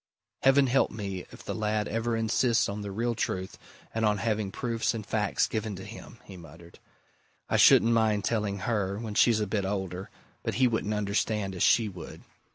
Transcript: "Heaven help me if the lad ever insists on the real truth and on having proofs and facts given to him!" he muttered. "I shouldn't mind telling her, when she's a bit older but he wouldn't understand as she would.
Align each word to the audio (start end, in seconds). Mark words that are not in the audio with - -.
"Heaven 0.41 0.65
help 0.65 0.89
me 0.89 1.27
if 1.31 1.43
the 1.45 1.53
lad 1.53 1.87
ever 1.87 2.17
insists 2.17 2.67
on 2.67 2.81
the 2.81 2.89
real 2.89 3.13
truth 3.13 3.59
and 3.93 4.03
on 4.03 4.17
having 4.17 4.51
proofs 4.51 4.95
and 4.95 5.05
facts 5.05 5.45
given 5.45 5.75
to 5.75 5.83
him!" 5.85 6.17
he 6.25 6.37
muttered. 6.37 6.79
"I 7.47 7.57
shouldn't 7.57 7.93
mind 7.93 8.23
telling 8.23 8.57
her, 8.61 8.97
when 8.97 9.13
she's 9.13 9.39
a 9.41 9.45
bit 9.45 9.63
older 9.63 10.09
but 10.41 10.55
he 10.55 10.67
wouldn't 10.67 10.95
understand 10.95 11.53
as 11.53 11.61
she 11.61 11.87
would. 11.87 12.21